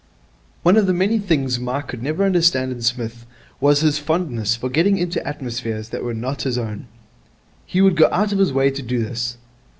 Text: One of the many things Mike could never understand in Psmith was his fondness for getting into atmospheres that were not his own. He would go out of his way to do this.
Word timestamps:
One 0.63 0.77
of 0.77 0.87
the 0.87 0.95
many 0.95 1.19
things 1.19 1.59
Mike 1.59 1.89
could 1.89 2.01
never 2.01 2.23
understand 2.25 2.71
in 2.71 2.81
Psmith 2.81 3.27
was 3.59 3.81
his 3.81 3.99
fondness 3.99 4.55
for 4.55 4.67
getting 4.67 4.97
into 4.97 5.23
atmospheres 5.27 5.89
that 5.89 6.01
were 6.03 6.15
not 6.15 6.41
his 6.41 6.57
own. 6.57 6.87
He 7.67 7.81
would 7.81 7.95
go 7.97 8.09
out 8.11 8.31
of 8.33 8.39
his 8.39 8.51
way 8.51 8.71
to 8.71 8.81
do 8.81 9.03
this. 9.03 9.37